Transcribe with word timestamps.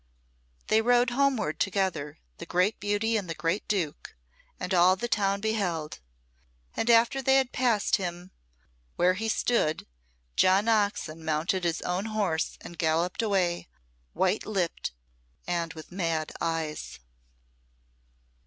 They 0.65 0.81
rode 0.81 1.11
homeward 1.11 1.59
together, 1.59 2.17
the 2.39 2.47
great 2.47 2.79
beauty 2.79 3.17
and 3.17 3.29
the 3.29 3.35
great 3.35 3.67
duke, 3.67 4.15
and 4.59 4.73
all 4.73 4.95
the 4.95 5.07
town 5.07 5.41
beheld; 5.41 5.99
and 6.75 6.89
after 6.89 7.21
they 7.21 7.35
had 7.37 7.51
passed 7.51 7.97
him 7.97 8.31
where 8.95 9.13
he 9.13 9.29
stood, 9.29 9.85
John 10.35 10.67
Oxon 10.67 11.23
mounted 11.23 11.65
his 11.65 11.83
own 11.83 12.05
horse 12.05 12.57
and 12.61 12.79
galloped 12.79 13.21
away, 13.21 13.67
white 14.13 14.47
lipped 14.47 14.91
and 15.45 15.71
with 15.75 15.91
mad 15.91 16.31
eyes. 16.41 16.97